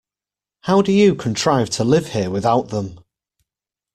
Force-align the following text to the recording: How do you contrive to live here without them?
How 0.61 0.81
do 0.81 0.91
you 0.91 1.13
contrive 1.13 1.69
to 1.77 1.83
live 1.83 2.07
here 2.13 2.31
without 2.31 2.69
them? 2.69 3.01